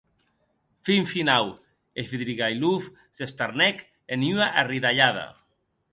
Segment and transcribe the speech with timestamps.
[0.87, 1.51] Fin finau,
[2.07, 5.29] Svidrigailov s’estarnec en ua arridalhada.